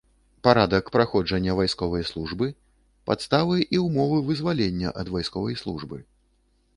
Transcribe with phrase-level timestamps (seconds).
[0.45, 2.47] Парадак праходжання вайсковай службы,
[3.09, 5.97] падставы і ўмовы вызвалення ад вайсковай службы.